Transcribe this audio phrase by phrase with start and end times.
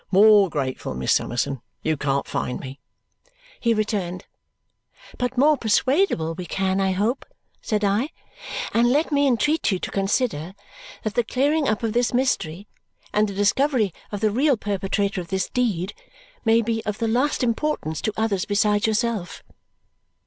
[0.09, 2.79] "More grateful, Miss Summerson, you can't find me,"
[3.59, 4.25] he returned.
[5.19, 7.23] "But more persuadable we can, I hope,"
[7.61, 8.09] said I.
[8.73, 10.55] "And let me entreat you to consider
[11.03, 12.67] that the clearing up of this mystery
[13.13, 15.93] and the discovery of the real perpetrator of this deed
[16.43, 19.43] may be of the last importance to others besides yourself."